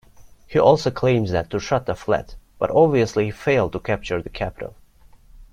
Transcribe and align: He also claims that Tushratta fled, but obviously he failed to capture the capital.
He 0.47 0.57
also 0.57 0.89
claims 0.89 1.29
that 1.29 1.51
Tushratta 1.51 1.95
fled, 1.95 2.33
but 2.57 2.71
obviously 2.71 3.25
he 3.25 3.29
failed 3.29 3.73
to 3.73 3.79
capture 3.79 4.19
the 4.19 4.29
capital. 4.31 4.75